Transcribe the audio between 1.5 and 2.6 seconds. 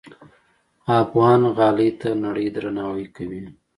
غالۍ ته نړۍ